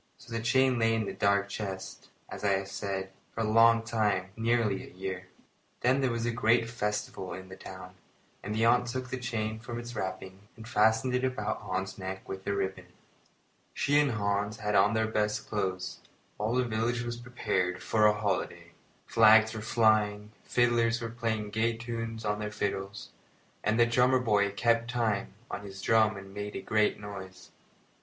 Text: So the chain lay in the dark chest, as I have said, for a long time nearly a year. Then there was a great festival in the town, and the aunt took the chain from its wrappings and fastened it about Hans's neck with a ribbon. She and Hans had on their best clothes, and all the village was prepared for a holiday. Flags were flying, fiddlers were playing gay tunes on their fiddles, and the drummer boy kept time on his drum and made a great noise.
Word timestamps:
So 0.17 0.33
the 0.33 0.41
chain 0.41 0.79
lay 0.79 0.95
in 0.95 1.05
the 1.05 1.13
dark 1.13 1.47
chest, 1.47 2.09
as 2.27 2.43
I 2.43 2.53
have 2.53 2.69
said, 2.69 3.11
for 3.35 3.41
a 3.41 3.47
long 3.47 3.83
time 3.83 4.31
nearly 4.35 4.83
a 4.83 4.91
year. 4.91 5.27
Then 5.81 6.01
there 6.01 6.09
was 6.09 6.25
a 6.25 6.31
great 6.31 6.67
festival 6.67 7.33
in 7.35 7.49
the 7.49 7.55
town, 7.55 7.93
and 8.41 8.55
the 8.55 8.65
aunt 8.65 8.87
took 8.87 9.11
the 9.11 9.19
chain 9.19 9.59
from 9.59 9.77
its 9.79 9.95
wrappings 9.95 10.41
and 10.57 10.67
fastened 10.67 11.13
it 11.13 11.23
about 11.23 11.61
Hans's 11.61 11.99
neck 11.99 12.27
with 12.27 12.47
a 12.47 12.55
ribbon. 12.55 12.87
She 13.75 13.99
and 13.99 14.13
Hans 14.13 14.57
had 14.57 14.73
on 14.73 14.95
their 14.95 15.05
best 15.05 15.47
clothes, 15.47 15.97
and 15.99 16.09
all 16.39 16.55
the 16.55 16.65
village 16.65 17.03
was 17.03 17.17
prepared 17.17 17.83
for 17.83 18.07
a 18.07 18.13
holiday. 18.19 18.71
Flags 19.05 19.53
were 19.53 19.61
flying, 19.61 20.31
fiddlers 20.45 20.99
were 20.99 21.09
playing 21.09 21.51
gay 21.51 21.77
tunes 21.77 22.25
on 22.25 22.39
their 22.39 22.49
fiddles, 22.51 23.09
and 23.63 23.79
the 23.79 23.85
drummer 23.85 24.17
boy 24.17 24.51
kept 24.51 24.89
time 24.89 25.35
on 25.51 25.61
his 25.61 25.79
drum 25.79 26.17
and 26.17 26.33
made 26.33 26.55
a 26.55 26.61
great 26.63 26.99
noise. 26.99 27.51